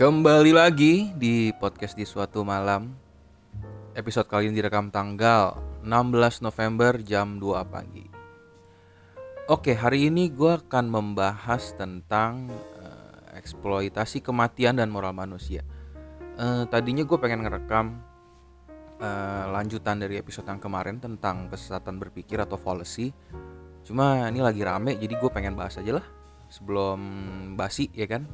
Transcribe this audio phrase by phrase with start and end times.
[0.00, 2.88] Kembali lagi di podcast di suatu malam.
[3.92, 8.08] Episode kali ini direkam tanggal 16 November jam 2 pagi.
[9.52, 12.48] Oke hari ini gue akan membahas tentang
[12.80, 15.68] uh, eksploitasi kematian dan moral manusia.
[16.40, 18.00] Uh, Tadinya gue pengen ngerekam
[19.04, 23.12] uh, lanjutan dari episode yang kemarin tentang kesesatan berpikir atau fallacy
[23.84, 26.06] Cuma ini lagi rame jadi gue pengen bahas aja lah
[26.48, 27.00] sebelum
[27.52, 28.24] basi ya kan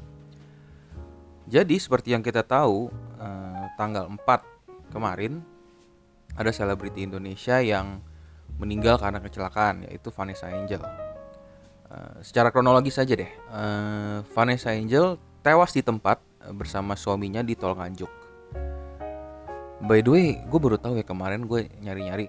[1.47, 2.91] jadi seperti yang kita tahu
[3.23, 5.39] eh, tanggal 4 kemarin
[6.35, 8.03] ada selebriti Indonesia yang
[8.59, 10.83] meninggal karena kecelakaan yaitu Vanessa Angel.
[11.87, 17.55] Eh, secara kronologis saja deh, eh, Vanessa Angel tewas di tempat eh, bersama suaminya di
[17.55, 18.11] Tol Nganjuk.
[19.87, 22.27] By the way, gue baru tahu ya kemarin gue nyari-nyari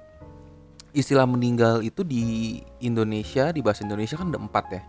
[0.93, 4.81] istilah meninggal itu di Indonesia di bahasa Indonesia kan ada empat ya.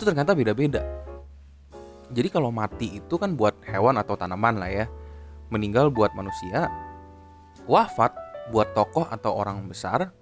[0.00, 1.05] Itu ternyata beda-beda
[2.14, 4.86] jadi kalau mati itu kan buat hewan atau tanaman lah ya.
[5.50, 6.70] Meninggal buat manusia.
[7.66, 8.14] Wafat
[8.54, 10.14] buat tokoh atau orang besar.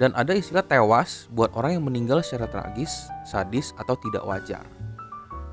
[0.00, 4.64] Dan ada istilah tewas buat orang yang meninggal secara tragis, sadis, atau tidak wajar.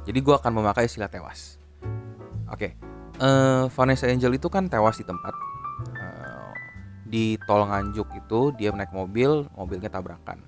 [0.08, 1.60] Jadi gue akan memakai istilah tewas.
[2.48, 2.72] Oke, okay.
[3.20, 5.36] uh, Vanessa Angel itu kan tewas di tempat.
[6.00, 6.52] Uh,
[7.04, 10.40] di tol Nganjuk itu dia naik mobil, mobilnya tabrakan.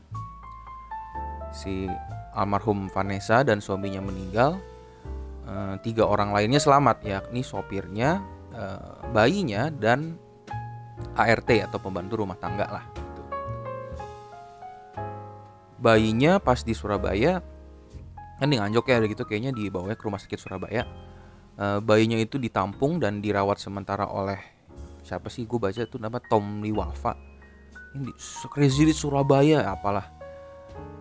[1.52, 1.92] Si
[2.32, 4.64] almarhum Vanessa dan suaminya meninggal,
[5.50, 8.22] Eh, tiga orang lainnya selamat yakni sopirnya,
[8.54, 10.14] uh, bayinya dan
[11.18, 12.86] ART atau pembantu rumah tangga lah.
[12.94, 13.22] Gitu.
[15.82, 17.42] Bayinya pas di Surabaya
[18.38, 20.86] kan di Nganjuk ya gitu kayaknya dibawa ke rumah sakit Surabaya.
[21.58, 24.38] Uh, bayinya itu ditampung dan dirawat sementara oleh
[25.02, 27.18] siapa sih gue baca itu nama Tom Liwafa
[27.98, 28.14] ini
[28.48, 30.08] crazy di Surabaya apalah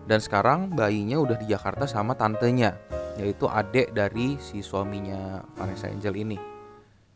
[0.03, 2.75] dan sekarang bayinya udah di Jakarta sama tantenya
[3.19, 6.39] yaitu adik dari si suaminya Vanessa Angel ini.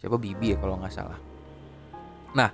[0.03, 0.19] Siapa?
[0.19, 1.19] Bibi ya kalau nggak salah.
[2.36, 2.50] Nah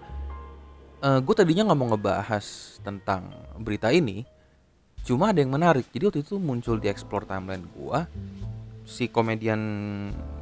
[1.02, 2.46] uh, eh, gue tadinya nggak mau ngebahas
[2.86, 4.22] tentang berita ini
[5.02, 5.90] cuma ada yang menarik.
[5.90, 8.00] Jadi waktu itu muncul di explore timeline gue
[8.86, 9.62] si komedian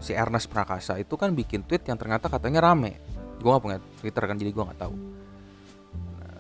[0.04, 3.00] si Ernest Prakasa itu kan bikin tweet yang ternyata katanya rame.
[3.40, 4.96] Gue nggak punya Twitter kan jadi gue nggak tahu.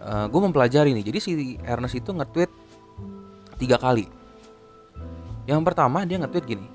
[0.03, 1.06] Uh, eh, gue mempelajari nih.
[1.07, 1.31] Jadi si
[1.63, 2.51] Ernest itu nge-tweet
[3.56, 4.26] tiga kali
[5.47, 6.68] yang pertama dia nge-tweet gini.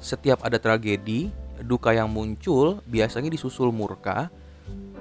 [0.00, 1.28] Setiap ada tragedi,
[1.60, 4.32] duka yang muncul biasanya disusul murka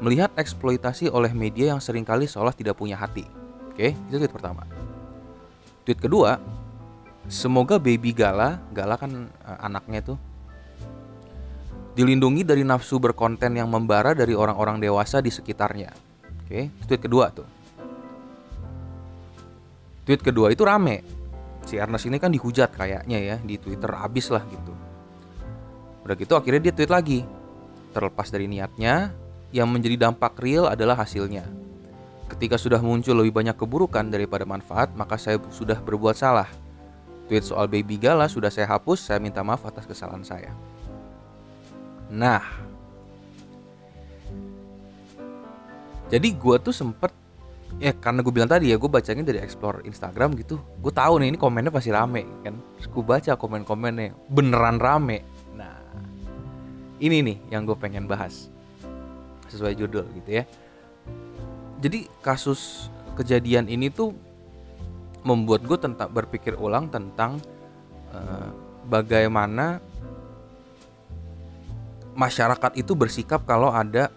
[0.03, 3.23] melihat eksploitasi oleh media yang sering kali seolah tidak punya hati.
[3.71, 4.67] Oke, itu tweet pertama.
[5.87, 6.39] Tweet kedua,
[7.31, 10.17] semoga baby Gala, Gala kan uh, anaknya tuh
[11.95, 15.91] dilindungi dari nafsu berkonten yang membara dari orang-orang dewasa di sekitarnya.
[16.43, 17.47] Oke, tweet kedua tuh.
[20.07, 21.03] Tweet kedua itu rame,
[21.69, 24.73] si Ernest ini kan dihujat kayaknya ya di Twitter abis lah gitu.
[26.01, 27.21] Udah gitu akhirnya dia tweet lagi.
[27.93, 29.13] Terlepas dari niatnya,
[29.49, 31.45] yang menjadi dampak real adalah hasilnya.
[32.29, 36.49] Ketika sudah muncul lebih banyak keburukan daripada manfaat, maka saya sudah berbuat salah.
[37.25, 40.53] Tweet soal baby gala sudah saya hapus, saya minta maaf atas kesalahan saya.
[42.09, 42.41] Nah,
[46.09, 47.13] jadi gue tuh sempet
[47.77, 50.57] ya karena gue bilang tadi ya gue bacanya dari explore Instagram gitu.
[50.81, 52.57] Gue tahu nih ini komennya pasti rame kan?
[52.81, 55.21] Terus gue baca komen-komennya beneran rame.
[55.53, 55.77] Nah
[56.97, 58.49] ini nih yang gue pengen bahas.
[59.53, 60.43] Sesuai judul gitu ya.
[61.79, 64.11] Jadi kasus kejadian ini tuh
[65.21, 67.37] membuat gue tentang berpikir ulang tentang
[68.15, 68.49] uh,
[68.87, 69.83] bagaimana
[72.15, 74.11] masyarakat itu bersikap kalau ada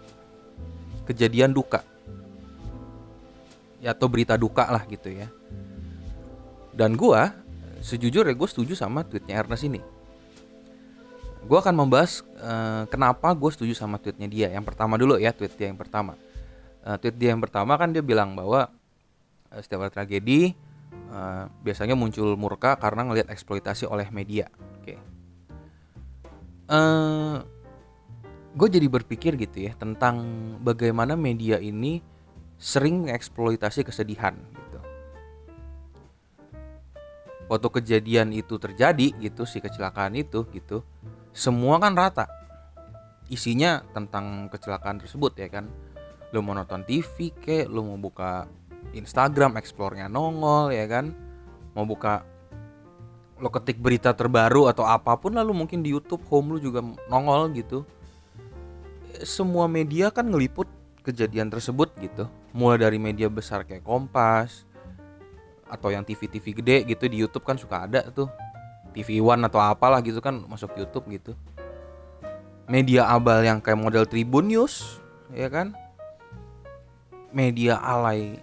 [1.07, 1.83] kejadian duka
[3.83, 5.27] ya, atau berita duka lah gitu ya.
[6.71, 7.21] Dan gue
[7.83, 9.83] sejujurnya gue setuju sama tweetnya Ernest ini.
[11.43, 14.47] Gue akan membahas uh, kenapa gue setuju sama tweetnya dia.
[14.47, 16.15] Yang pertama dulu ya tweet dia yang pertama.
[16.87, 18.71] Uh, tweet dia yang pertama kan dia bilang bahwa
[19.51, 20.55] uh, setiap ada tragedi
[21.11, 24.47] uh, biasanya muncul murka karena ngelihat eksploitasi oleh media.
[24.79, 24.95] Oke.
[24.95, 24.97] Okay.
[26.71, 27.43] uh,
[28.53, 30.23] gue jadi berpikir gitu ya tentang
[30.61, 32.12] bagaimana media ini
[32.63, 34.79] sering mengeksploitasi kesedihan gitu.
[37.51, 40.79] Waktu kejadian itu terjadi gitu si kecelakaan itu gitu,
[41.35, 42.31] semua kan rata.
[43.27, 45.67] Isinya tentang kecelakaan tersebut ya kan.
[46.31, 48.47] Lu mau nonton TV kek, lu mau buka
[48.95, 51.11] Instagram explore-nya nongol ya kan.
[51.75, 52.23] Mau buka
[53.43, 56.79] lo ketik berita terbaru atau apa pun lalu mungkin di YouTube home lu juga
[57.11, 57.83] nongol gitu.
[59.27, 60.71] Semua media kan ngeliput
[61.03, 64.69] kejadian tersebut gitu mulai dari media besar kayak Kompas
[65.65, 68.29] atau yang TV-TV gede gitu di YouTube kan suka ada tuh.
[68.93, 71.33] TV One atau apalah gitu kan masuk YouTube gitu.
[72.69, 75.01] Media abal yang kayak model Tribun News
[75.33, 75.73] ya kan?
[77.33, 78.37] Media alay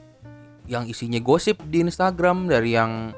[0.66, 3.14] yang isinya gosip di Instagram dari yang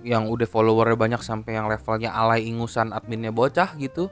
[0.00, 4.08] yang udah followernya banyak sampai yang levelnya alay ingusan adminnya bocah gitu.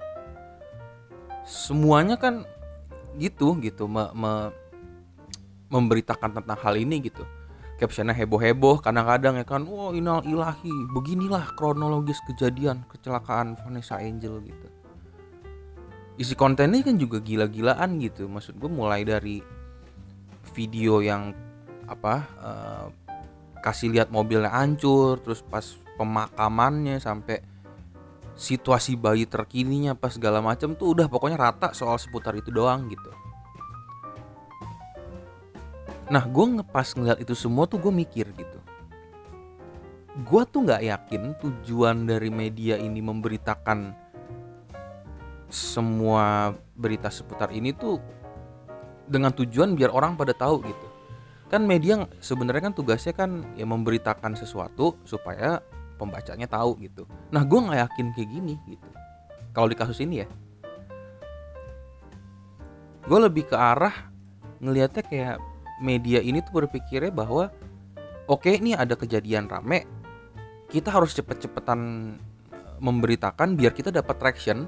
[1.49, 2.45] Semuanya kan
[3.17, 3.89] gitu gitu.
[3.89, 4.53] Me, me,
[5.71, 7.27] memberitakan tentang hal ini gitu.
[7.77, 14.69] Captionnya heboh-heboh kadang-kadang ya kan wow inal ilahi beginilah kronologis kejadian kecelakaan Vanessa Angel gitu.
[16.17, 18.25] Isi kontennya kan juga gila-gilaan gitu.
[18.25, 19.45] Maksud gue mulai dari
[20.57, 21.37] video yang
[21.85, 22.87] apa uh,
[23.61, 27.45] kasih lihat mobilnya hancur terus pas pemakamannya sampai
[28.37, 33.26] situasi bayi terkininya pas segala macam tuh udah pokoknya rata soal seputar itu doang gitu
[36.07, 38.59] nah gue ngepas ngeliat itu semua tuh gue mikir gitu.
[40.25, 43.93] Gue tuh nggak yakin tujuan dari media ini memberitakan
[45.47, 48.01] semua berita seputar ini tuh
[49.07, 50.87] dengan tujuan biar orang pada tahu gitu.
[51.47, 55.63] Kan media sebenarnya kan tugasnya kan ya memberitakan sesuatu supaya
[55.97, 57.07] pembacanya tahu gitu.
[57.31, 58.89] Nah gue nggak yakin kayak gini gitu.
[59.55, 60.29] Kalau di kasus ini ya.
[63.07, 63.95] Gue lebih ke arah
[64.59, 65.37] ngelihatnya kayak
[65.83, 67.53] media ini tuh berpikirnya bahwa
[68.27, 69.85] oke okay, ini ada kejadian rame
[70.67, 71.81] kita harus cepet-cepetan
[72.51, 74.67] eh, memberitakan biar kita dapat traction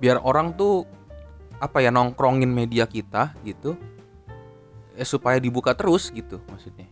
[0.00, 0.84] biar orang tuh
[1.56, 3.76] apa ya nongkrongin media kita gitu.
[4.96, 6.88] Ya supaya dibuka terus gitu maksudnya.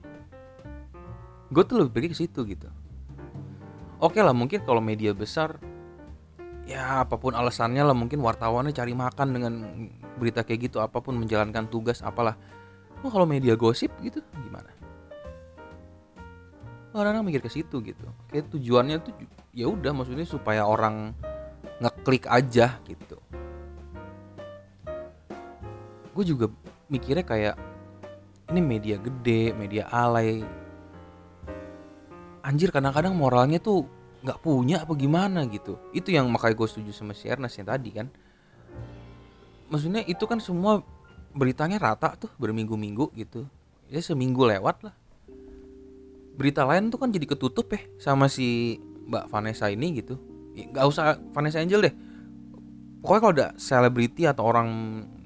[1.48, 2.68] Gue tuh lebih pergi ke situ gitu.
[3.96, 5.56] Oke lah mungkin kalau media besar
[6.68, 9.52] ya apa pun alasannya lah mungkin wartawannya cari makan dengan
[10.16, 12.36] berita kayak gitu apa pun menjalankan tugas apalah
[13.04, 14.72] oh, kalau media gosip gitu gimana?
[16.96, 18.06] Orang-orang mikir ke situ gitu.
[18.32, 19.12] Kayak tujuannya tuh
[19.52, 21.12] ya udah maksudnya supaya orang
[21.82, 23.18] ngeklik aja gitu.
[26.14, 26.46] Gue juga
[26.88, 27.56] mikirnya kayak
[28.54, 30.46] ini media gede media alay.
[32.46, 33.84] Anjir kadang-kadang moralnya tuh
[34.22, 35.76] nggak punya apa gimana gitu.
[35.90, 38.06] Itu yang makanya gue setuju sama si Ernest tadi kan.
[39.66, 40.78] Maksudnya itu kan semua
[41.34, 43.44] beritanya rata tuh berminggu-minggu gitu.
[43.90, 44.94] Ya seminggu lewat lah.
[46.34, 48.78] Berita lain tuh kan jadi ketutup ya sama si
[49.10, 50.18] Mbak Vanessa ini gitu.
[50.54, 51.94] Ya, nggak usah Vanessa Angel deh.
[53.02, 54.68] Pokoknya kalau ada selebriti atau orang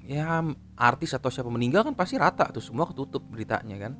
[0.08, 0.42] ya
[0.74, 3.92] artis atau siapa meninggal kan pasti rata tuh semua ketutup beritanya kan.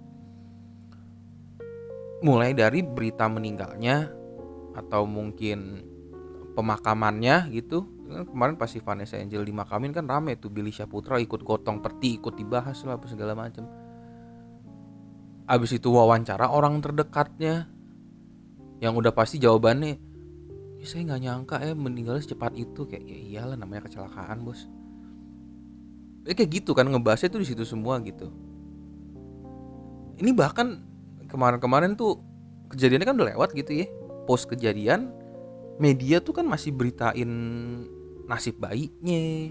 [2.25, 4.11] Mulai dari berita meninggalnya
[4.75, 5.87] atau mungkin
[6.59, 11.85] pemakamannya gitu kan kemarin pasti Vanessa Angel dimakamin kan rame tuh Billy Syaputra ikut gotong
[11.85, 13.69] peti ikut dibahas lah apa segala macam
[15.49, 17.69] abis itu wawancara orang terdekatnya
[18.79, 19.97] yang udah pasti jawabannya
[20.79, 22.87] ya saya nggak nyangka ya meninggalnya secepat itu.
[22.87, 24.71] Kayak ya iyalah namanya kecelakaan bos.
[26.29, 28.31] Ya kayak gitu kan ngebahasnya tuh di situ semua gitu.
[30.19, 30.83] Ini bahkan
[31.27, 32.23] kemarin-kemarin tuh
[32.71, 33.87] kejadiannya kan udah lewat gitu ya.
[34.29, 35.11] Post kejadian
[35.83, 37.31] media tuh kan masih beritain
[38.29, 39.51] nasib bayinya.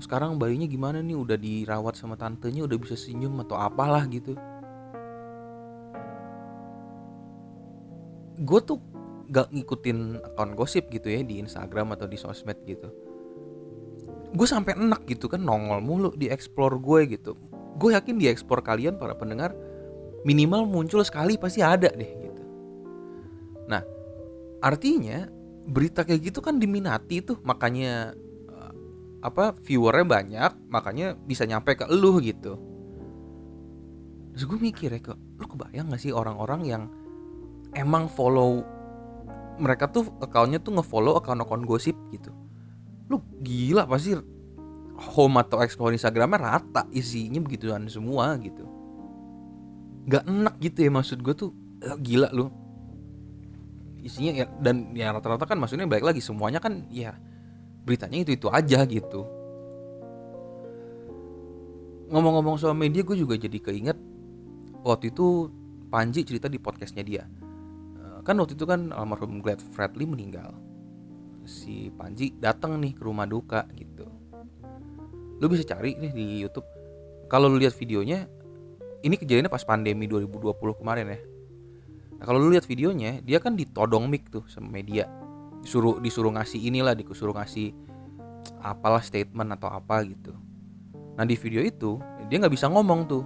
[0.00, 1.14] Sekarang bayinya gimana nih?
[1.14, 4.34] Udah dirawat sama tantenya udah bisa senyum atau apalah gitu.
[8.38, 8.80] Gue tuh
[9.28, 12.88] gak ngikutin akun gosip gitu ya di Instagram atau di sosmed gitu.
[14.32, 17.36] Gue sampai enak gitu kan nongol mulu di explore gue gitu.
[17.76, 19.52] Gue yakin di explore kalian para pendengar
[20.24, 22.42] minimal muncul sekali pasti ada deh gitu.
[23.68, 23.82] Nah
[24.64, 25.37] artinya
[25.68, 28.16] berita kayak gitu kan diminati tuh makanya
[28.48, 28.72] uh,
[29.20, 32.56] apa viewernya banyak makanya bisa nyampe ke lu gitu.
[34.32, 36.82] Terus gue mikir ya ke lu kebayang gak sih orang-orang yang
[37.76, 38.64] emang follow
[39.58, 42.30] mereka tuh akunnya tuh ngefollow akun-akun gosip gitu.
[43.10, 44.16] Lu gila pasti
[44.98, 48.64] home atau explore Instagramnya rata isinya begituan semua gitu.
[50.08, 51.50] Nggak enak gitu ya maksud gue tuh.
[51.78, 52.48] Eh, gila lu
[54.08, 57.12] isinya ya dan ya rata-rata kan maksudnya baik lagi semuanya kan ya
[57.84, 59.28] beritanya itu itu aja gitu.
[62.08, 63.96] Ngomong-ngomong soal media gue juga jadi keinget
[64.80, 65.52] waktu itu
[65.88, 67.24] Panji cerita di podcastnya dia.
[67.96, 70.52] Eh, kan waktu itu kan almarhum Glad Fredly meninggal.
[71.48, 74.04] Si Panji datang nih ke rumah duka gitu.
[75.40, 76.68] Lu bisa cari nih di YouTube.
[77.32, 78.28] Kalau lu lihat videonya
[79.00, 81.20] ini kejadiannya pas pandemi 2020 kemarin ya
[82.18, 85.06] nah, kalau lu lihat videonya dia kan ditodong mic tuh sama media.
[85.62, 87.74] Disuruh disuruh ngasih inilah disuruh ngasih
[88.62, 90.34] apalah statement atau apa gitu.
[91.18, 91.98] Nah di video itu
[92.30, 93.24] dia nggak bisa ngomong tuh.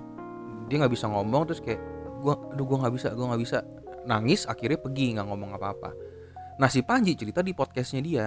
[0.68, 1.80] Dia nggak bisa ngomong terus kayak
[2.25, 3.58] gua aduh gua nggak bisa gua nggak bisa.
[4.08, 5.90] Nangis akhirnya pergi nggak ngomong apa-apa.
[6.56, 8.26] Nah si Panji cerita di podcastnya dia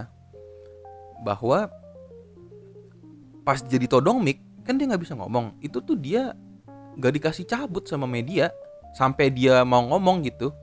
[1.26, 1.70] bahwa
[3.46, 5.58] pas jadi todong mic kan dia nggak bisa ngomong.
[5.62, 6.34] Itu tuh dia
[6.96, 8.50] nggak dikasih cabut sama media
[8.96, 10.56] sampai dia mau ngomong gitu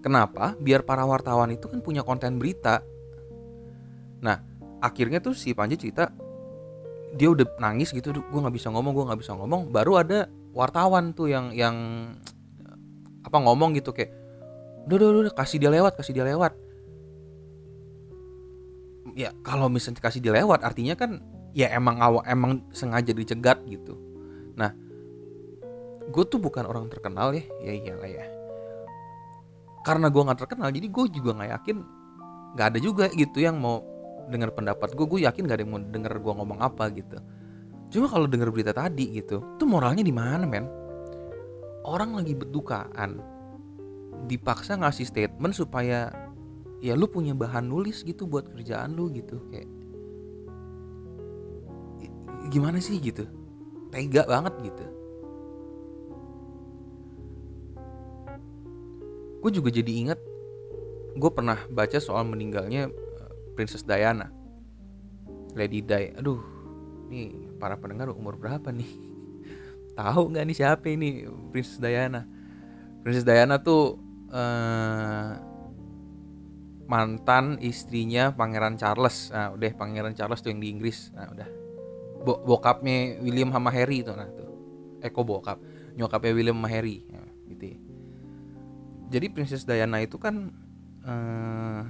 [0.00, 0.56] kenapa?
[0.56, 2.80] Biar para wartawan itu kan punya konten berita.
[4.24, 4.40] Nah
[4.80, 6.08] akhirnya tuh si Panji cerita
[7.12, 9.68] dia udah nangis gitu gue nggak bisa ngomong gue nggak bisa ngomong.
[9.68, 11.76] Baru ada wartawan tuh yang yang
[13.20, 14.08] apa ngomong gitu kayak
[14.88, 16.56] udah udah udah kasih dia lewat kasih dia lewat.
[19.12, 21.20] Ya kalau misalnya kasih dia lewat artinya kan
[21.52, 24.00] ya emang awal emang sengaja dicegat gitu.
[24.56, 24.72] Nah
[26.08, 27.44] gue tuh bukan orang terkenal ya.
[27.60, 28.26] Ya iyalah ya.
[29.84, 31.76] Karena gue nggak terkenal jadi gue juga nggak yakin
[32.56, 33.84] nggak ada juga gitu yang mau
[34.28, 37.16] dengar pendapat gue gue yakin gak ada yang mau denger gue ngomong apa gitu.
[37.88, 40.68] Cuma kalau denger berita tadi gitu tuh moralnya di mana men?
[41.88, 43.16] Orang lagi berdukaan
[44.28, 46.12] dipaksa ngasih statement supaya
[46.84, 49.68] ya lu punya bahan nulis gitu buat kerjaan lu gitu kayak.
[52.52, 53.24] Gimana sih gitu?
[53.88, 54.97] Tega banget gitu
[59.38, 60.18] gue juga jadi ingat
[61.18, 64.30] gue pernah baca soal meninggalnya eh, Princess Diana.
[65.56, 66.38] Lady Di aduh
[67.10, 68.90] ini para pendengar umur berapa nih?
[69.98, 72.22] Tahu nggak nih siapa ini Princess Diana?
[73.02, 73.98] Princess Diana tuh
[74.30, 75.32] uh,
[76.88, 79.34] mantan istrinya Pangeran Charles.
[79.34, 81.10] Nah udah Pangeran Charles tuh yang di Inggris.
[81.16, 81.48] Nah udah.
[82.18, 84.50] Bo bokapnya William sama itu nah tuh.
[85.02, 85.58] Eko bokap?
[85.94, 87.78] Nyokapnya William sama Harry ya, gitu ya.
[89.08, 90.52] Jadi Princess Diana itu kan
[91.08, 91.82] uh,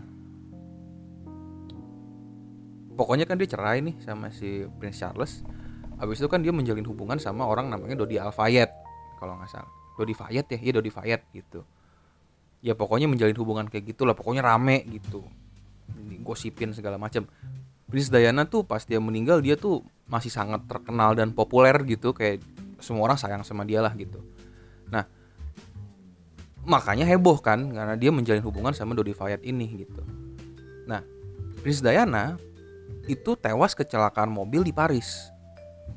[2.95, 5.43] pokoknya kan dia cerai nih sama si Prince Charles.
[5.99, 8.71] Habis itu kan dia menjalin hubungan sama orang namanya Dodi Alfayet
[9.19, 9.71] kalau nggak salah.
[9.99, 10.59] Dodi Fayet ya?
[10.63, 11.67] Iya Dodi Fayet gitu.
[12.63, 15.27] Ya pokoknya menjalin hubungan kayak gitulah pokoknya rame gitu.
[16.23, 17.27] Gosipin segala macam.
[17.91, 22.15] Princess Diana tuh pas dia meninggal dia tuh masih sangat terkenal dan populer gitu.
[22.15, 22.47] Kayak
[22.79, 24.23] semua orang sayang sama dia lah gitu
[26.69, 30.05] makanya heboh kan karena dia menjalin hubungan sama Dodi Fayed ini gitu.
[30.85, 31.01] Nah
[31.65, 32.37] Princess Diana
[33.09, 35.33] itu tewas kecelakaan mobil di Paris.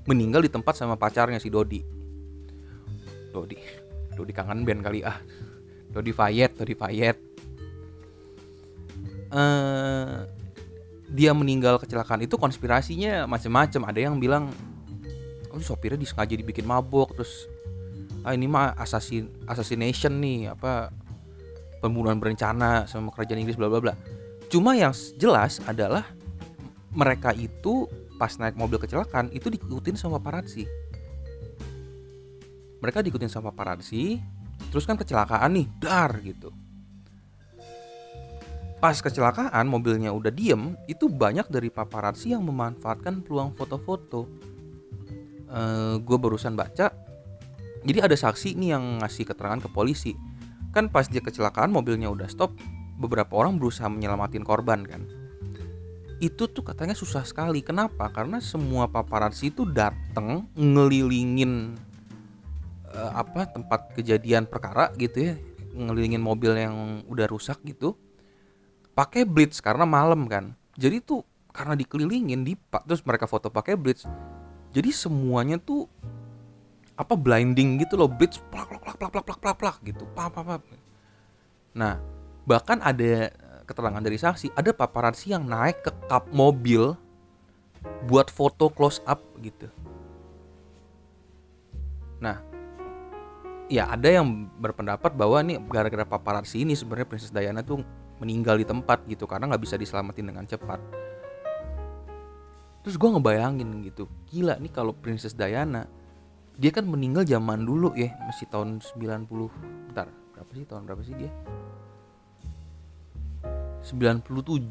[0.08, 1.84] Meninggal di tempat sama pacarnya si Dodi.
[3.36, 3.60] Dodi
[4.16, 5.20] Dodi kangen band kali ah.
[5.92, 7.18] Dodi Fayed Dodi Fayed
[9.36, 10.28] uh,
[11.12, 13.82] dia meninggal kecelakaan itu konspirasinya macam-macam.
[13.92, 14.48] Ada yang bilang
[15.52, 17.52] oh sopirnya disengaja dibikin mabuk terus
[18.22, 20.94] ah ini mah assassin assassination nih apa
[21.82, 23.94] pembunuhan berencana sama kerajaan Inggris bla bla bla.
[24.52, 26.06] Cuma yang jelas adalah
[26.92, 27.88] mereka itu
[28.20, 30.68] pas naik mobil kecelakaan itu diikutin sama paparazzi
[32.82, 34.18] mereka diikutin sama paparazzi
[34.74, 36.50] terus kan kecelakaan nih dar gitu.
[38.82, 44.26] Pas kecelakaan mobilnya udah diem, itu banyak dari paparazzi yang memanfaatkan peluang foto-foto.
[44.26, 44.34] Uh,
[45.54, 46.90] eh, gue barusan baca,
[47.82, 50.14] jadi ada saksi nih yang ngasih keterangan ke polisi.
[50.72, 52.56] Kan pas dia kecelakaan mobilnya udah stop,
[52.96, 55.04] beberapa orang berusaha menyelamatin korban kan.
[56.22, 57.66] Itu tuh katanya susah sekali.
[57.66, 58.08] Kenapa?
[58.14, 61.76] Karena semua paparazzi itu dateng ngelilingin
[62.94, 65.36] uh, apa tempat kejadian perkara gitu ya,
[65.76, 67.96] ngelilingin mobil yang udah rusak gitu
[68.92, 72.54] pakai blitz karena malam kan jadi tuh karena dikelilingin di
[72.88, 74.04] terus mereka foto pakai blitz
[74.72, 75.88] jadi semuanya tuh
[77.02, 80.06] apa blinding gitu loh blitz plak plak plak plak plak plak plak gitu.
[80.14, 80.62] Pa pa pa
[81.74, 81.98] nah
[82.46, 86.94] bahkan ada eh, keterangan dari saksi ada paparazzi yang naik ke kap mobil
[88.06, 89.66] buat foto close up gitu.
[92.22, 92.38] Nah
[93.72, 97.82] ya ada yang berpendapat bahwa nih gara-gara paparazzi ini sebenarnya Princess Diana tuh
[98.22, 100.78] meninggal di tempat gitu karena nggak bisa diselamatin dengan cepat.
[102.86, 105.88] Terus gue ngebayangin gitu gila nih kalau Princess Diana
[106.62, 109.26] dia kan meninggal zaman dulu ya masih tahun 90
[109.90, 110.06] bentar
[110.38, 111.32] berapa sih tahun berapa sih dia?
[113.82, 114.70] 97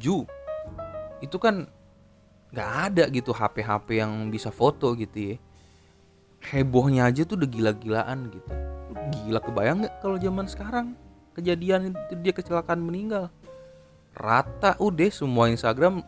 [1.18, 1.66] itu kan
[2.54, 5.36] nggak ada gitu HP-HP yang bisa foto gitu ya.
[6.40, 8.50] Hebohnya aja tuh udah gila-gilaan gitu.
[9.26, 10.94] Gila kebayang nggak kalau zaman sekarang
[11.34, 13.34] kejadian itu dia kecelakaan meninggal?
[14.14, 16.06] Rata udah semua Instagram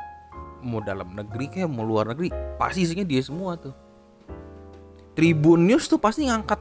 [0.63, 3.75] mau dalam negeri kayak mau luar negeri pasti isinya dia semua tuh
[5.13, 6.57] Tribun News tuh pasti ngangkat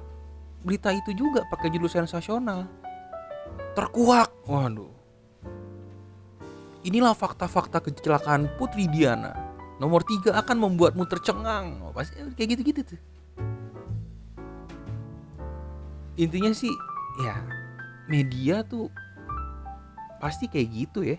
[0.62, 2.68] berita itu juga pakai judul sensasional.
[3.74, 4.30] Terkuak.
[4.46, 4.92] Waduh.
[6.82, 9.38] Inilah fakta-fakta kecelakaan Putri Diana.
[9.78, 11.82] Nomor tiga akan membuatmu tercengang.
[11.82, 13.02] Oh, pasti kayak gitu-gitu tuh.
[16.20, 16.74] Intinya sih
[17.24, 17.40] ya
[18.12, 18.92] media tuh
[20.20, 21.18] pasti kayak gitu ya.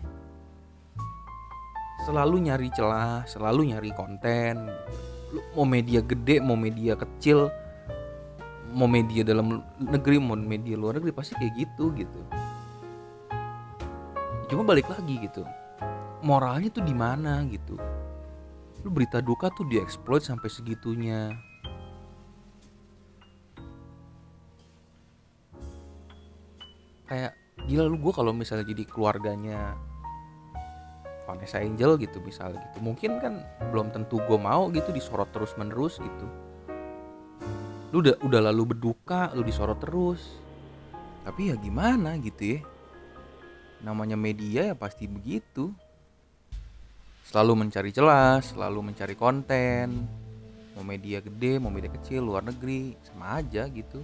[2.04, 4.66] Selalu nyari celah selalu nyari konten
[5.56, 7.48] mau media gede mau media kecil
[8.72, 12.20] mau media dalam negeri mau media luar negeri pasti kayak gitu gitu.
[14.48, 15.44] Cuma balik lagi gitu.
[16.24, 17.76] Moralnya tuh di mana gitu?
[18.84, 21.32] Lu berita duka tuh dieksploit sampai segitunya.
[27.08, 27.36] Kayak
[27.68, 29.76] gila lu gue kalau misalnya jadi keluarganya
[31.26, 32.78] Vanessa Angel gitu misalnya gitu.
[32.82, 36.26] Mungkin kan belum tentu gue mau gitu disorot terus menerus gitu.
[37.94, 40.22] Lu udah udah lalu berduka lu disorot terus.
[41.22, 42.60] Tapi ya gimana gitu ya?
[43.86, 45.70] Namanya media ya pasti begitu.
[47.22, 50.06] Selalu mencari celah selalu mencari konten.
[50.74, 54.02] Mau media gede mau media kecil luar negeri sama aja gitu.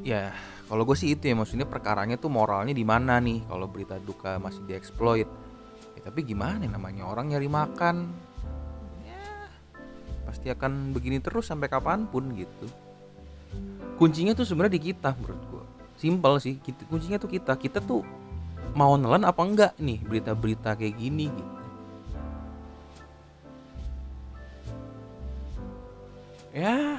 [0.00, 0.32] Ya
[0.64, 3.44] kalau gue sih itu ya maksudnya perkaranya tuh moralnya di mana nih?
[3.44, 5.28] Kalau berita duka masih dieksploit
[5.92, 7.04] ya, tapi gimana namanya?
[7.04, 8.08] Orang nyari makan.
[9.04, 9.48] Ya
[10.24, 12.66] pasti akan begini terus sampai kapan pun gitu.
[14.00, 16.56] Kuncinya tuh sebenarnya di kita menurut gue simpel sih
[16.88, 17.54] kuncinya tuh kita.
[17.60, 18.02] Kita tuh
[18.74, 21.54] mau nelan apa enggak nih berita-berita kayak gini gitu.
[26.54, 26.98] Ya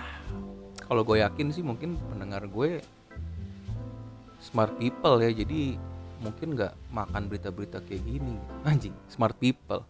[0.86, 2.86] kalau gue yakin sih mungkin pendengar gue
[4.45, 5.73] smart people ya jadi
[6.21, 8.37] mungkin nggak makan berita-berita kayak gini
[8.69, 9.81] anjing smart people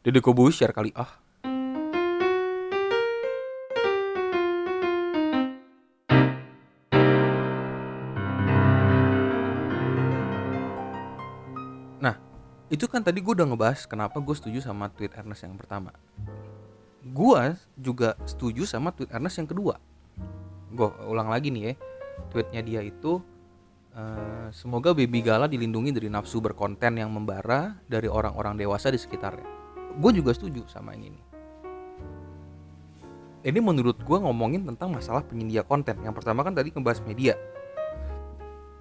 [0.00, 1.20] Deddy Kobusier kali ah
[12.04, 12.20] Nah,
[12.68, 15.88] itu kan tadi gue udah ngebahas kenapa gue setuju sama tweet Ernest yang pertama.
[17.00, 19.80] Gue juga setuju sama tweet Ernest yang kedua.
[20.68, 21.74] Gue ulang lagi nih ya,
[22.28, 23.24] tweetnya dia itu
[23.94, 29.46] Uh, semoga baby Gala dilindungi dari nafsu berkonten yang membara dari orang-orang dewasa di sekitarnya.
[30.02, 31.22] Gue juga setuju sama yang ini.
[33.46, 35.94] Ini menurut gue ngomongin tentang masalah penyedia konten.
[36.02, 37.38] Yang pertama kan tadi ngebahas media.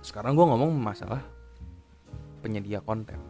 [0.02, 1.22] Sekarang gue ngomong masalah
[2.42, 3.22] penyedia konten.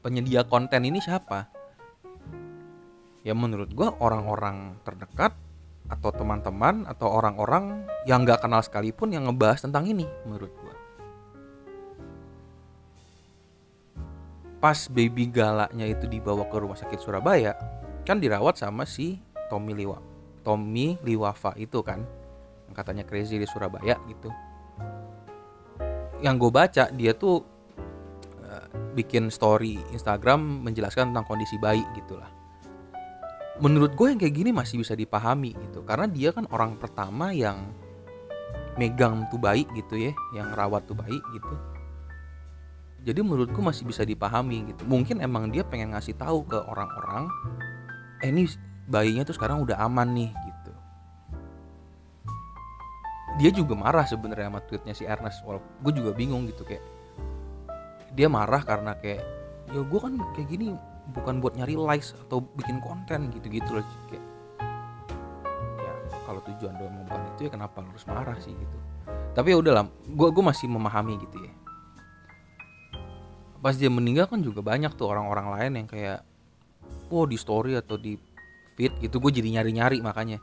[0.00, 1.52] Penyedia konten ini siapa?
[3.20, 5.36] Ya menurut gue orang-orang terdekat
[5.92, 10.74] atau teman-teman atau orang-orang yang nggak kenal sekalipun yang ngebahas tentang ini menurut gua.
[14.56, 17.52] Pas baby galaknya itu dibawa ke rumah sakit Surabaya,
[18.08, 19.20] kan dirawat sama si
[19.52, 20.00] Tommy Liwa.
[20.40, 22.00] Tommy Liwafa itu kan
[22.70, 24.32] yang katanya crazy di Surabaya gitu.
[26.22, 27.42] Yang gue baca dia tuh
[28.46, 32.41] uh, bikin story Instagram menjelaskan tentang kondisi bayi gitulah
[33.62, 35.86] menurut gue yang kayak gini masih bisa dipahami gitu.
[35.86, 37.70] Karena dia kan orang pertama yang
[38.74, 41.54] megang tuh bayi gitu ya yang rawat tuh bayi gitu.
[43.02, 44.82] Jadi menurutku masih bisa dipahami gitu.
[44.86, 47.30] Mungkin emang dia pengen ngasih tahu ke orang-orang
[48.22, 48.50] eh ini
[48.90, 50.72] bayinya tuh sekarang udah aman nih gitu.
[53.38, 55.46] Dia juga marah sebenarnya sama tweetnya si Ernest.
[55.46, 56.82] Walaupun gue juga bingung gitu kayak
[58.12, 59.22] dia marah karena kayak
[59.70, 60.74] ya gue kan kayak gini
[61.12, 64.24] bukan buat nyari likes atau bikin konten gitu-gitu loh kayak
[65.78, 65.92] ya
[66.24, 68.76] kalau tujuan doang bukan itu ya kenapa harus marah sih gitu.
[69.32, 71.52] Tapi ya udahlah gue gue masih memahami gitu ya.
[73.62, 76.18] Pas dia meninggal kan juga banyak tuh orang-orang lain yang kayak
[77.12, 78.16] oh di story atau di
[78.74, 80.40] feed gitu gue jadi nyari-nyari makanya.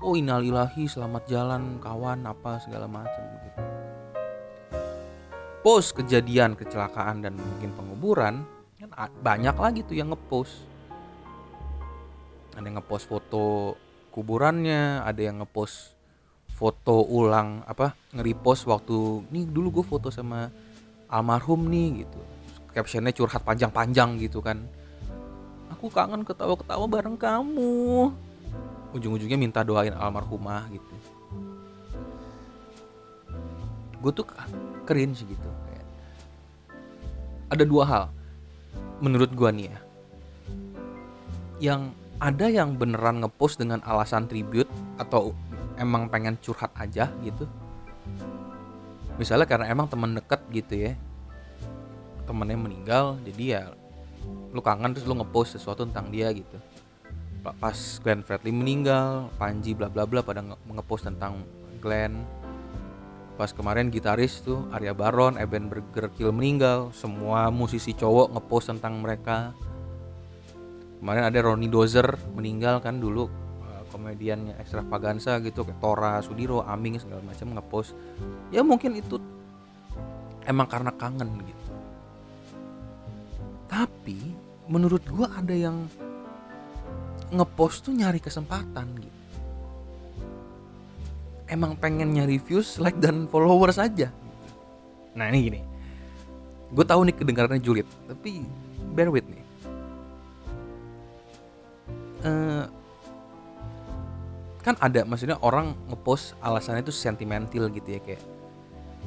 [0.00, 3.60] Oh inalilahi selamat jalan kawan apa segala macam gitu.
[5.60, 8.48] Post kejadian kecelakaan dan mungkin penguburan
[8.94, 10.66] kan banyak lagi tuh yang ngepost.
[12.54, 13.76] Ada yang ngepost foto
[14.10, 15.94] kuburannya ada yang ngepost
[16.50, 20.50] foto ulang apa nge-repost waktu nih dulu gue foto sama
[21.06, 22.20] almarhum nih gitu.
[22.74, 24.60] Captionnya curhat panjang-panjang gitu kan.
[25.72, 28.10] Aku kangen ketawa-ketawa bareng kamu.
[28.90, 30.94] Ujung-ujungnya minta doain almarhumah gitu.
[34.02, 34.26] Gue tuh
[35.14, 35.50] sih gitu
[37.50, 38.04] ada dua hal
[39.00, 39.78] menurut gua nih ya
[41.60, 41.80] yang
[42.20, 44.68] ada yang beneran ngepost dengan alasan tribute
[45.00, 45.32] atau
[45.80, 47.48] emang pengen curhat aja gitu
[49.16, 50.92] misalnya karena emang temen deket gitu ya
[52.28, 53.62] temennya meninggal jadi ya
[54.50, 56.58] lu kangen terus lu ngepost sesuatu tentang dia gitu.
[57.40, 61.40] Pas Glenn Fredly meninggal Panji bla bla bla pada ngepost tentang
[61.80, 62.20] Glenn
[63.40, 69.00] pas kemarin gitaris tuh Arya Baron, Eben Burger Kill meninggal, semua musisi cowok ngepost tentang
[69.00, 69.56] mereka.
[71.00, 72.04] Kemarin ada Ronnie Dozer
[72.36, 73.32] meninggal kan dulu
[73.64, 77.96] uh, komediannya Extravaganza gitu kayak Tora Sudiro, Aming segala macam ngepost.
[78.52, 79.16] Ya mungkin itu
[80.44, 81.64] emang karena kangen gitu.
[83.72, 84.36] Tapi
[84.68, 85.88] menurut gue ada yang
[87.32, 89.19] ngepost tuh nyari kesempatan gitu
[91.50, 94.08] emang pengen nyari views like dan followers aja.
[95.18, 95.60] Nah ini gini.
[96.70, 98.46] Gue tahu nih kedengarannya julid tapi
[98.94, 99.42] bear with me.
[102.22, 102.70] Uh,
[104.62, 108.22] kan ada maksudnya orang ngepost alasannya itu sentimental gitu ya kayak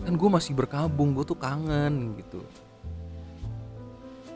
[0.01, 2.43] kan gue masih berkabung gue tuh kangen gitu.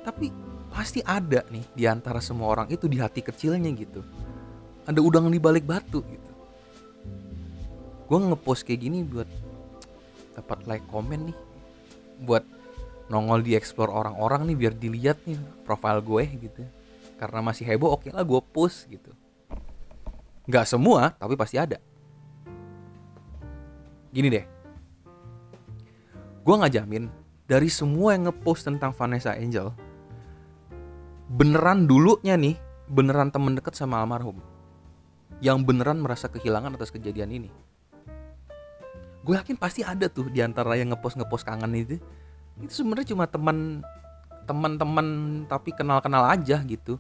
[0.08, 0.32] Tapi
[0.72, 4.00] pasti ada nih di antara semua orang itu di hati kecilnya gitu.
[4.88, 6.27] Ada udang di balik batu gitu
[8.08, 9.28] gue ngepost kayak gini buat
[10.40, 11.38] dapat like komen nih.
[12.24, 12.44] Buat
[13.12, 16.64] nongol di explore orang-orang nih biar dilihat nih profile gue gitu.
[17.20, 19.12] Karena masih heboh oke lah gue post gitu.
[20.48, 21.78] Nggak semua tapi pasti ada.
[24.10, 24.46] Gini deh.
[26.48, 27.12] Gue nggak jamin
[27.44, 29.72] dari semua yang ngepost tentang Vanessa Angel
[31.28, 32.56] beneran dulunya nih
[32.88, 34.40] beneran temen deket sama almarhum
[35.44, 37.52] yang beneran merasa kehilangan atas kejadian ini
[39.24, 41.98] gue yakin pasti ada tuh di antara yang ngepost ngepost kangen itu.
[42.58, 43.82] Itu sebenarnya cuma teman
[44.48, 45.08] teman-teman
[45.50, 46.98] tapi kenal-kenal aja gitu.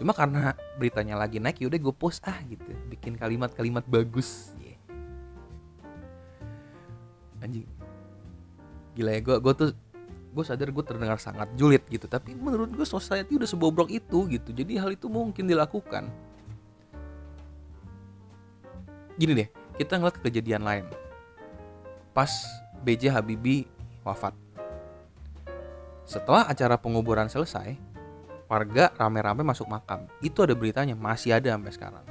[0.00, 2.66] Cuma karena beritanya lagi naik yaudah gue post ah gitu.
[2.90, 4.52] Bikin kalimat-kalimat bagus
[7.42, 7.66] anjing.
[8.94, 9.70] Gila ya gue gue tuh
[10.32, 12.06] gue sadar gue terdengar sangat julid gitu.
[12.06, 14.54] Tapi menurut gue society udah sebobrok itu gitu.
[14.54, 16.08] Jadi hal itu mungkin dilakukan.
[19.18, 20.84] Gini deh kita ngeliat kejadian lain
[22.12, 22.30] pas
[22.84, 23.66] BJ Habibie
[24.06, 24.36] wafat
[26.12, 27.78] setelah acara penguburan selesai,
[28.44, 30.04] warga rame-rame masuk makam.
[30.20, 32.04] Itu ada beritanya, masih ada sampai sekarang.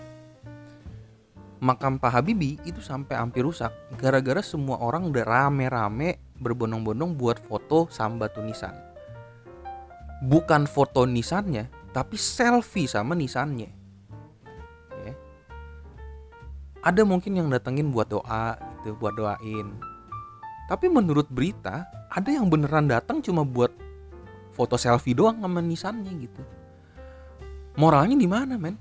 [1.62, 3.70] Makam Pak Habibie itu sampai hampir rusak
[4.02, 8.74] gara-gara semua orang udah rame-rame berbondong-bondong buat foto sama batu nisan.
[10.26, 13.70] Bukan foto nisannya, tapi selfie sama nisannya.
[15.06, 15.14] Ya.
[16.82, 19.91] Ada mungkin yang datengin buat doa gitu, buat doain.
[20.72, 23.76] Tapi menurut berita, ada yang beneran datang cuma buat
[24.56, 26.40] foto selfie doang sama nisannya gitu.
[27.76, 28.80] Moralnya di mana men?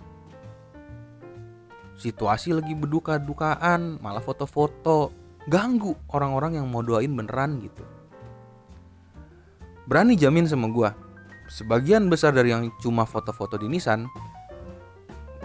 [1.99, 5.11] Situasi lagi berduka-dukaan malah foto-foto.
[5.51, 7.83] Ganggu orang-orang yang mau doain beneran gitu.
[9.91, 10.95] Berani jamin sama gue
[11.51, 14.07] sebagian besar dari yang cuma foto-foto di nisan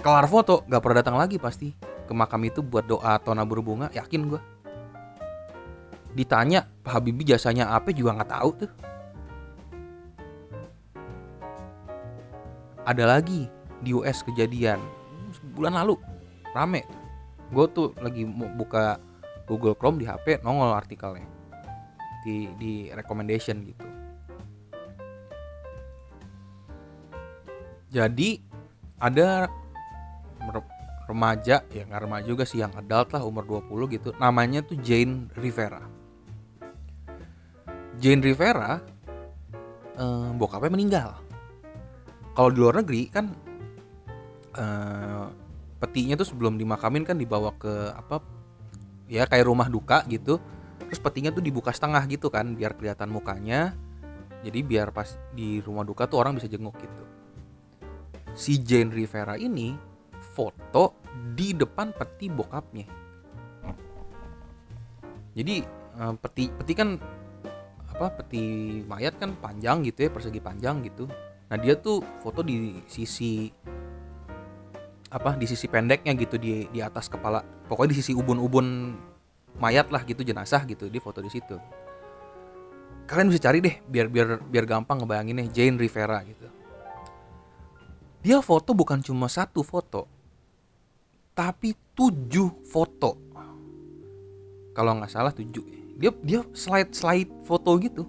[0.05, 1.73] kelar foto gak pernah datang lagi pasti.
[2.05, 4.41] Ke makam itu buat doa atau nabur bunga yakin gue
[6.15, 7.91] ditanya Pak Habibie jasanya apa?
[7.91, 8.71] Juga nggak tahu tuh.
[12.88, 13.51] Ada lagi
[13.84, 14.80] di US kejadian
[15.54, 15.99] bulan lalu
[16.56, 16.88] rame.
[17.51, 18.97] Gue tuh lagi mau buka
[19.45, 21.28] Google Chrome di HP nongol artikelnya
[22.25, 23.86] di di recommendation gitu.
[27.93, 28.41] Jadi
[28.97, 29.47] ada
[31.06, 35.30] remaja ya nggak remaja juga sih yang adult lah umur 20 gitu namanya tuh Jane
[35.38, 35.94] Rivera
[37.99, 38.79] Jane Rivera
[39.95, 41.10] eh, bokapnya meninggal.
[42.36, 43.31] Kalau di luar negeri kan
[44.60, 45.31] uh,
[45.79, 48.19] petinya tuh sebelum dimakamin kan dibawa ke apa
[49.08, 50.43] ya kayak rumah duka gitu.
[50.84, 53.71] Terus petinya tuh dibuka setengah gitu kan biar kelihatan mukanya.
[54.43, 57.03] Jadi biar pas di rumah duka tuh orang bisa jenguk gitu.
[58.36, 59.71] Si Jane Rivera ini
[60.36, 60.99] foto
[61.34, 62.88] di depan peti bokapnya.
[65.36, 65.55] Jadi
[66.03, 66.99] uh, peti peti kan
[67.95, 71.08] apa peti mayat kan panjang gitu ya persegi panjang gitu.
[71.47, 73.47] Nah dia tuh foto di sisi
[75.08, 77.39] apa di sisi pendeknya gitu di di atas kepala.
[77.71, 78.91] Pokoknya di sisi ubun-ubun
[79.55, 81.55] mayat lah gitu jenazah gitu dia foto di situ.
[83.08, 86.51] Kalian bisa cari deh biar biar biar gampang ngebayanginnya Jane Rivera gitu.
[88.19, 90.12] Dia foto bukan cuma satu foto
[91.31, 93.23] tapi tujuh foto.
[94.75, 98.03] Kalau nggak salah tujuh dia dia slide slide foto gitu.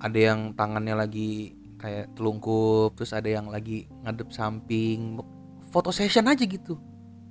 [0.00, 5.20] Ada yang tangannya lagi kayak telungkup terus ada yang lagi ngadep samping.
[5.68, 6.80] Foto session aja gitu.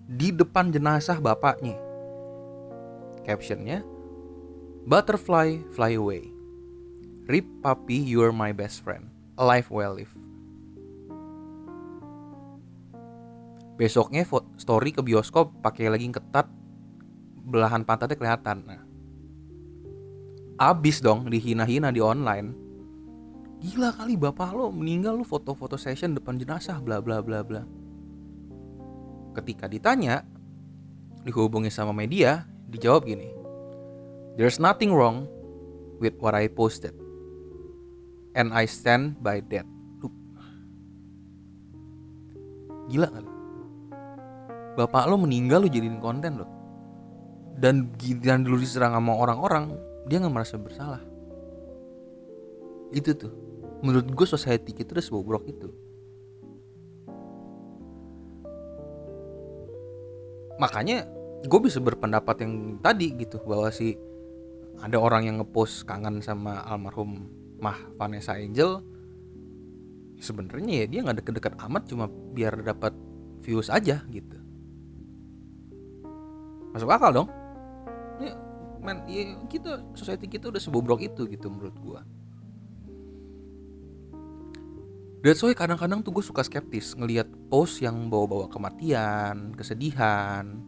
[0.05, 1.77] Di depan jenazah bapaknya.
[3.25, 3.81] Captionnya
[4.85, 6.29] butterfly fly away.
[7.25, 9.09] Rip puppy you're my best friend.
[9.39, 10.13] Alive well live
[13.73, 14.21] besoknya
[14.61, 16.45] story ke bioskop pakai lagi ketat.
[17.43, 18.63] Belahan pantatnya kelihatan.
[18.63, 18.82] Nah
[20.57, 22.53] abis dong dihina-hina di online.
[23.63, 27.63] Gila kali bapak lo meninggal lo foto-foto session depan jenazah bla bla bla bla.
[29.33, 30.27] Ketika ditanya
[31.23, 33.31] dihubungi sama media dijawab gini
[34.35, 35.23] there's nothing wrong
[36.03, 36.91] with what I posted
[38.35, 39.65] and I stand by that.
[42.91, 43.25] Gila kan
[44.75, 46.47] bapak lo meninggal lo jadiin konten lo
[47.61, 51.03] dan dan dulu diserang sama orang-orang dia nggak merasa bersalah.
[52.91, 53.33] Itu tuh.
[53.83, 55.69] Menurut gue society kita udah sebobrok itu.
[60.59, 61.07] Makanya
[61.43, 63.97] gue bisa berpendapat yang tadi gitu bahwa si
[64.79, 67.27] ada orang yang ngepost kangen sama almarhum
[67.59, 68.79] Mah Vanessa Angel
[70.23, 72.95] sebenarnya ya dia nggak deket-deket amat cuma biar dapat
[73.43, 74.37] views aja gitu.
[76.71, 77.29] Masuk akal dong.
[78.23, 78.52] Ya
[78.83, 82.01] man ya kita society kita udah sebobrok itu gitu menurut gue
[85.23, 90.59] That's why kadang-kadang tuh gue suka skeptis ngelihat post yang bawa-bawa kematian, kesedihan,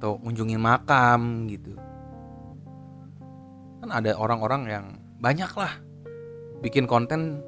[0.00, 1.76] atau ngunjungin makam gitu.
[3.84, 4.84] Kan ada orang-orang yang
[5.20, 5.76] banyak lah
[6.64, 7.44] bikin konten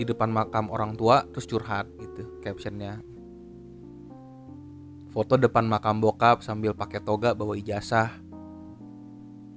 [0.00, 3.04] di depan makam orang tua terus curhat gitu captionnya.
[5.12, 8.23] Foto depan makam bokap sambil pakai toga bawa ijazah.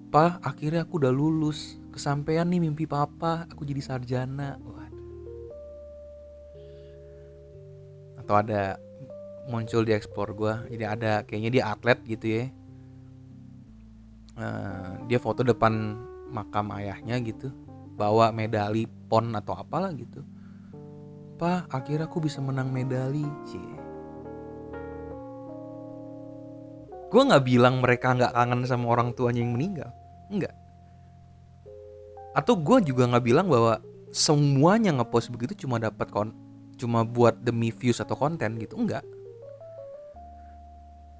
[0.08, 1.76] Pa, akhirnya aku udah lulus.
[1.92, 4.56] Kesampaian nih mimpi papa, aku jadi sarjana.
[4.64, 4.90] Wah,
[8.22, 8.76] atau ada
[9.48, 12.44] muncul di ekspor gue jadi ada kayaknya dia atlet gitu ya.
[14.38, 15.96] Uh, dia foto depan
[16.30, 17.50] makam ayahnya gitu.
[17.96, 20.22] Bawa medali pon atau apalah gitu.
[21.40, 23.88] Pak akhirnya aku bisa menang medali sih
[27.08, 29.92] gue nggak bilang mereka nggak kangen sama orang tuanya yang meninggal
[30.32, 30.54] enggak.
[32.38, 33.82] Atau gue juga nggak bilang bahwa
[34.14, 36.32] semuanya ngepost begitu cuma dapat kon
[36.78, 39.02] cuma buat demi views atau konten gitu enggak.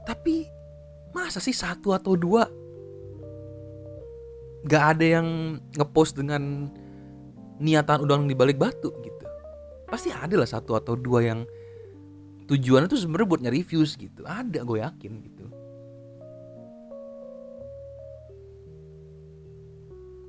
[0.06, 0.46] Tapi
[1.12, 2.46] masa sih satu atau dua?
[4.68, 6.70] Gak ada yang ngepost dengan
[7.58, 9.26] niatan udang di balik batu gitu.
[9.90, 11.44] Pasti ada lah satu atau dua yang
[12.48, 14.22] tujuannya tuh sebenarnya buat nyari views gitu.
[14.24, 15.38] Ada gue yakin gitu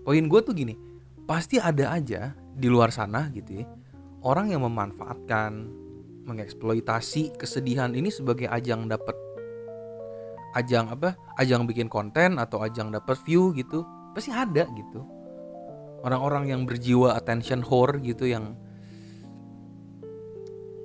[0.08, 0.72] poin gue tuh gini
[1.28, 3.68] pasti ada aja di luar sana gitu ya
[4.24, 5.68] orang yang memanfaatkan
[6.24, 9.12] mengeksploitasi kesedihan ini sebagai ajang dapat
[10.56, 13.84] ajang apa ajang bikin konten atau ajang dapat view gitu
[14.18, 15.06] pasti ada gitu.
[16.02, 18.58] Orang-orang yang berjiwa attention whore gitu yang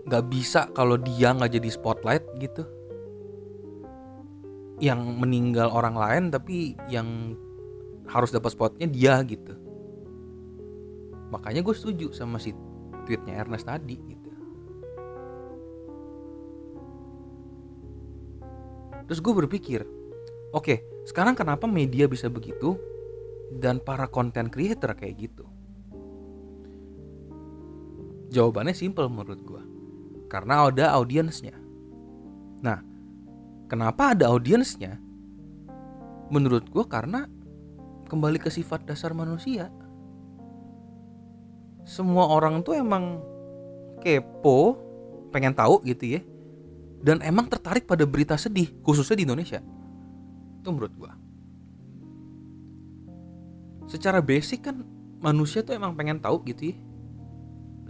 [0.06, 2.62] nggak bisa kalau dia nggak jadi spotlight gitu.
[4.78, 7.38] Yang meninggal orang lain tapi yang
[8.14, 9.58] harus dapat spotnya dia gitu.
[11.34, 12.54] Makanya gue setuju sama si
[13.10, 14.32] tweetnya Ernest tadi gitu.
[19.10, 19.82] Terus gue berpikir
[20.54, 20.78] oke okay,
[21.10, 22.78] sekarang kenapa media bisa begitu
[23.58, 25.50] dan para content creator kayak gitu?
[28.30, 29.64] Jawabannya simple menurut gue
[30.30, 31.58] karena ada audiensnya.
[32.62, 32.78] Nah
[33.66, 35.02] kenapa ada audiensnya?
[36.30, 37.26] Menurut gue karena
[38.08, 39.72] kembali ke sifat dasar manusia
[41.84, 43.20] semua orang tuh emang
[44.00, 44.80] kepo,
[45.36, 46.22] pengen tahu gitu ya.
[47.04, 49.60] Dan emang tertarik pada berita sedih, khususnya di Indonesia.
[50.64, 51.12] Itu menurut gua.
[53.92, 54.80] Secara basic kan
[55.20, 56.76] manusia tuh emang pengen tahu gitu ya.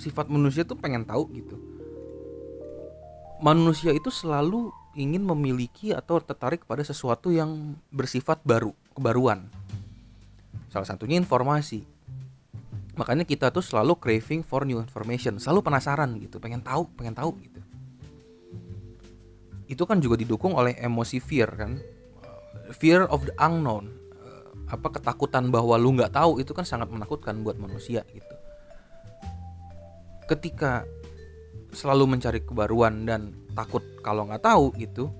[0.02, 1.54] Sifat manusia tuh pengen tahu gitu.
[3.46, 9.46] Manusia itu selalu ingin memiliki atau tertarik pada sesuatu yang bersifat baru, kebaruan.
[10.74, 11.86] Salah satunya informasi.
[12.98, 17.38] Makanya kita tuh selalu craving for new information selalu penasaran gitu pengen tahu pengen tahu
[17.46, 17.62] gitu.
[19.70, 21.78] Itu kan juga didukung oleh emosi fear kan.
[22.74, 27.46] Fear of the unknown eh, apa ketakutan bahwa lu nggak tahu itu kan sangat menakutkan
[27.46, 28.34] buat manusia gitu.
[30.26, 30.90] Ketika
[31.70, 35.14] selalu mencari kebaruan dan takut kalau nggak tahu gitu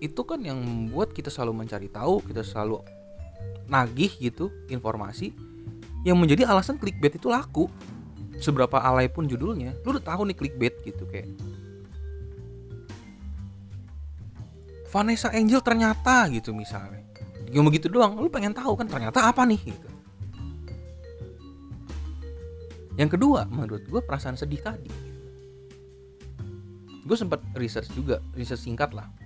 [0.00, 2.80] itu kan yang membuat kita selalu mencari tahu kita selalu
[3.70, 5.30] nagih gitu informasi
[6.02, 7.70] yang menjadi alasan clickbait itu laku.
[8.40, 11.30] Seberapa alay pun judulnya lu udah tahu nih clickbait gitu kayak.
[14.90, 17.06] Vanessa Angel ternyata gitu misalnya.
[17.52, 19.88] Yang begitu doang lu pengen tahu kan ternyata apa nih gitu.
[22.98, 24.90] Yang kedua menurut gue perasaan sedih tadi.
[27.06, 29.19] Gue sempat research juga research singkat lah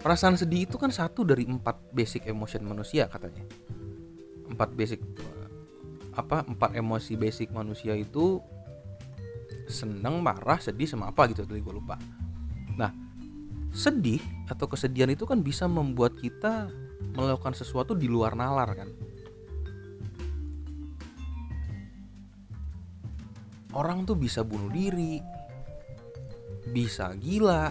[0.00, 3.44] perasaan sedih itu kan satu dari empat basic emotion manusia katanya.
[4.48, 5.00] Empat basic
[6.16, 8.42] apa empat emosi basic manusia itu
[9.70, 12.00] seneng marah sedih sama apa gitu tadi gue lupa.
[12.74, 12.90] Nah
[13.70, 14.18] sedih
[14.50, 16.66] atau kesedihan itu kan bisa membuat kita
[17.14, 18.90] melakukan sesuatu di luar nalar kan?
[23.70, 25.22] Orang tuh bisa bunuh diri
[26.70, 27.70] bisa gila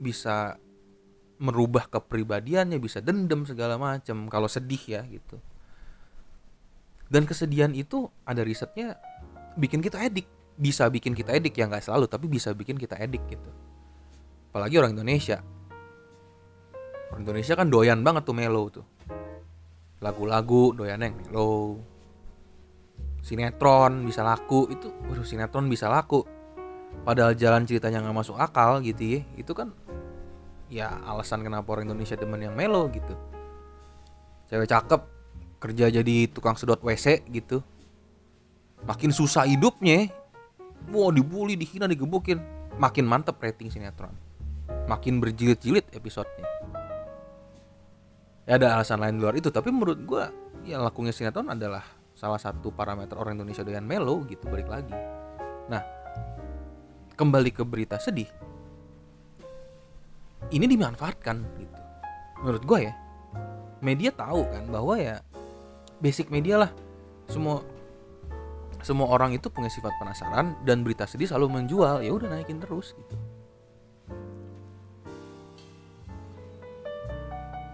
[0.00, 0.56] bisa
[1.36, 5.36] merubah kepribadiannya bisa dendam segala macam kalau sedih ya gitu.
[7.06, 8.98] Dan kesedihan itu ada risetnya
[9.54, 13.22] bikin kita edik bisa bikin kita edik ya nggak selalu tapi bisa bikin kita edik
[13.28, 13.50] gitu.
[14.50, 15.44] Apalagi orang Indonesia.
[17.12, 18.86] Orang Indonesia kan doyan banget tuh melo tuh.
[20.00, 21.78] Lagu-lagu doyan yang melo.
[23.20, 26.24] Sinetron bisa laku itu waduh sinetron bisa laku.
[27.04, 29.76] Padahal jalan ceritanya nggak masuk akal gitu ya itu kan
[30.66, 33.14] ya alasan kenapa orang Indonesia demen yang melo gitu.
[34.50, 35.00] Cewek cakep
[35.58, 37.62] kerja jadi tukang sedot WC gitu.
[38.86, 40.10] Makin susah hidupnya.
[40.90, 42.38] Wow dibully dihina digebukin.
[42.78, 44.14] Makin mantep rating sinetron.
[44.86, 46.46] Makin berjilid-jilid episodenya.
[48.46, 50.22] Ya ada alasan lain luar itu tapi menurut gue
[50.62, 51.82] ya lakunya sinetron adalah
[52.14, 54.94] salah satu parameter orang Indonesia dengan melo gitu balik lagi.
[55.66, 55.82] Nah
[57.18, 58.30] kembali ke berita sedih
[60.50, 61.76] ini dimanfaatkan gitu.
[62.42, 62.94] Menurut gue ya
[63.80, 65.20] media tahu kan bahwa ya
[65.98, 66.70] basic media lah.
[67.26, 67.64] Semua
[68.86, 72.94] semua orang itu punya sifat penasaran dan berita sedih selalu menjual ya udah naikin terus
[72.94, 73.16] gitu.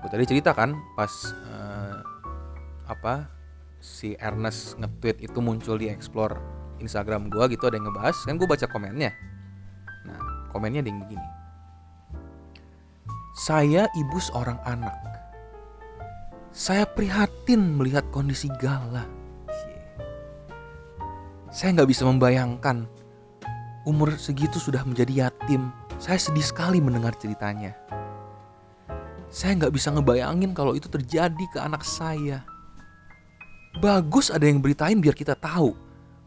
[0.03, 1.13] Gue tadi cerita kan pas
[1.53, 2.01] uh,
[2.89, 3.29] apa
[3.83, 6.39] si Ernest nge-tweet itu muncul di explore
[6.81, 9.13] Instagram gue gitu ada yang ngebahas kan gue baca komennya.
[10.09, 11.42] Nah komennya ada yang begini
[13.33, 14.95] saya ibu seorang anak
[16.53, 19.09] saya prihatin melihat kondisi Gala
[21.53, 22.89] saya nggak bisa membayangkan
[23.85, 25.69] umur segitu sudah menjadi yatim.
[26.01, 27.77] Saya sedih sekali mendengar ceritanya.
[29.29, 32.41] Saya nggak bisa ngebayangin kalau itu terjadi ke anak saya.
[33.81, 35.77] Bagus ada yang beritain biar kita tahu.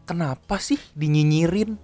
[0.06, 1.74] Kenapa sih dinyinyirin?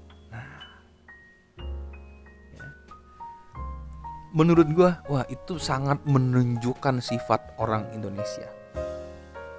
[4.32, 8.48] Menurut gue, wah itu sangat menunjukkan sifat orang Indonesia.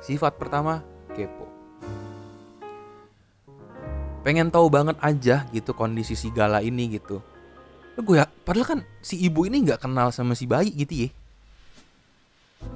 [0.01, 0.81] Sifat pertama,
[1.13, 1.45] kepo.
[4.25, 7.21] Pengen tahu banget aja gitu kondisi si Gala ini gitu.
[8.01, 11.09] Gue ya padahal kan si ibu ini nggak kenal sama si bayi gitu ya.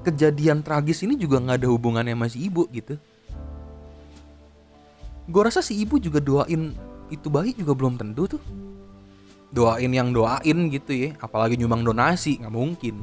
[0.06, 2.94] Kejadian tragis ini juga nggak ada hubungannya sama si ibu gitu.
[5.26, 6.78] Gue rasa si ibu juga doain
[7.10, 8.42] itu bayi juga belum tentu tuh
[9.52, 11.10] doain yang doain gitu ya.
[11.20, 12.96] Apalagi nyumbang donasi nggak mungkin.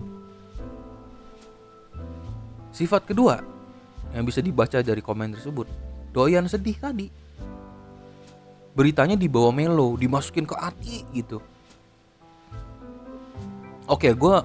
[2.74, 3.38] Sifat kedua
[4.14, 5.66] yang bisa dibaca dari komen tersebut
[6.14, 7.06] doyan sedih tadi.
[8.74, 11.38] Beritanya dibawa melo dimasukin ke hati gitu.
[13.86, 14.36] Oke gue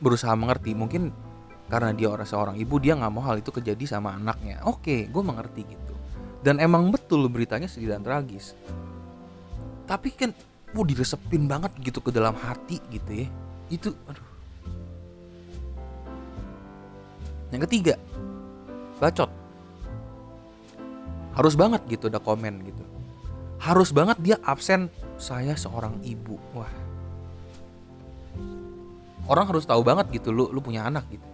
[0.00, 0.76] berusaha mengerti.
[0.76, 1.08] Mungkin
[1.72, 4.60] karena dia orang seorang ibu dia nggak mau hal itu kejadi sama anaknya.
[4.68, 5.94] Oke gue mengerti gitu.
[6.42, 8.52] Dan emang betul beritanya sedih dan tragis.
[9.88, 10.36] Tapi kan
[10.72, 13.28] mau diresepin banget gitu ke dalam hati gitu ya.
[13.68, 14.28] Itu aduh.
[17.52, 17.94] Yang ketiga
[18.96, 19.30] bacot.
[21.32, 22.82] Harus banget gitu ada komen gitu.
[23.60, 24.88] Harus banget dia absen
[25.20, 26.40] saya seorang ibu.
[26.56, 26.72] Wah.
[29.28, 31.28] Orang harus tahu banget gitu lu lu punya anak gitu.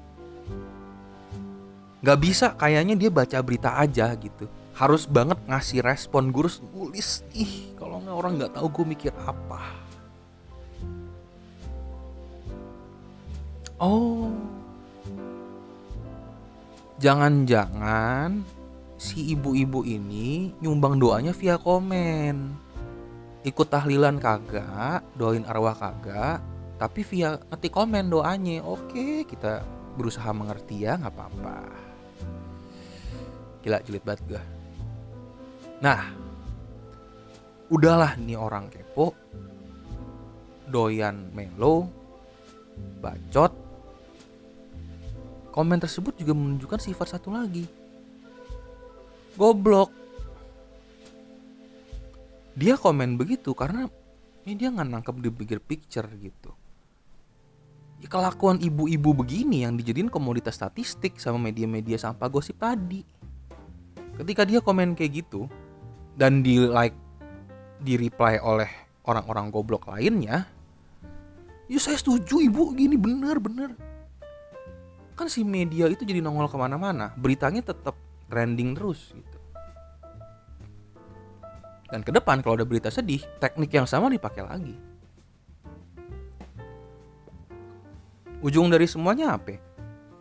[2.02, 4.46] Nggak bisa kayaknya dia baca berita aja gitu
[4.78, 9.62] harus banget ngasih respon gurus tulis ih kalau nggak orang nggak tahu gue mikir apa
[13.82, 14.30] oh
[17.02, 18.42] jangan-jangan
[18.98, 22.66] si ibu-ibu ini nyumbang doanya via komen.
[23.46, 26.42] Ikut tahlilan kagak, doain arwah kagak,
[26.76, 28.66] tapi via ngetik komen doanya.
[28.66, 29.62] Oke, kita
[29.94, 31.58] berusaha mengerti ya, nggak apa-apa.
[33.62, 34.57] Gila julid banget gue.
[35.78, 36.10] Nah,
[37.70, 39.14] udahlah nih orang kepo,
[40.66, 41.86] doyan melo,
[42.98, 43.54] bacot.
[45.54, 47.62] Komen tersebut juga menunjukkan sifat satu lagi,
[49.38, 49.94] goblok.
[52.58, 53.86] Dia komen begitu karena
[54.42, 56.50] ini dia nggak nangkep di bigger picture gitu.
[58.02, 63.02] Ya, kelakuan ibu-ibu begini yang dijadiin komoditas statistik sama media-media sampah gosip tadi.
[64.18, 65.46] Ketika dia komen kayak gitu
[66.18, 66.96] dan di like
[67.78, 68.66] di reply oleh
[69.06, 70.50] orang-orang goblok lainnya
[71.70, 73.70] ya saya setuju ibu gini bener bener
[75.14, 77.94] kan si media itu jadi nongol ke mana-mana beritanya tetap
[78.28, 79.38] trending terus gitu.
[81.88, 84.76] Dan ke depan kalau ada berita sedih, teknik yang sama dipakai lagi.
[88.44, 89.56] Ujung dari semuanya apa?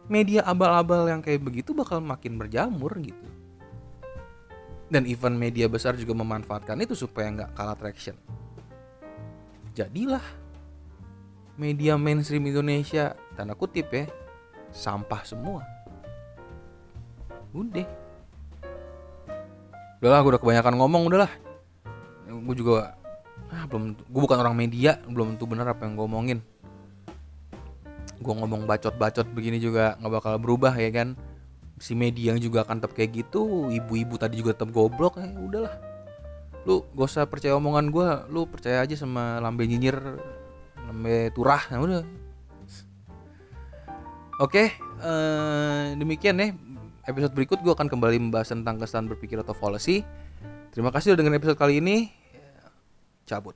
[0.07, 3.27] Media abal-abal yang kayak begitu bakal makin berjamur gitu.
[4.87, 8.15] Dan event media besar juga memanfaatkan itu supaya nggak kalah traction.
[9.75, 10.23] Jadilah
[11.59, 14.07] media mainstream Indonesia tanda kutip ya
[14.71, 15.61] sampah semua.
[17.51, 17.87] Udah.
[19.97, 21.31] Udahlah gue udah kebanyakan ngomong udahlah.
[22.27, 22.95] Gue juga
[23.47, 26.39] ah belum gue bukan orang media belum tentu benar apa yang gue omongin.
[28.17, 31.13] Gue ngomong bacot-bacot begini juga nggak bakal berubah ya kan
[31.77, 35.75] si media yang juga akan tetap kayak gitu ibu-ibu tadi juga tetap goblok ya udahlah.
[36.67, 39.97] Lu gak usah percaya omongan gue lu percaya aja sama lambe nyinyir
[40.89, 42.03] lambe turah nah udah.
[44.37, 46.53] Oke eh, demikian ya
[47.07, 50.03] episode berikut gue akan kembali membahas tentang kesan berpikir atau policy
[50.75, 52.09] terima kasih udah dengerin episode kali ini.
[53.27, 53.55] Cabut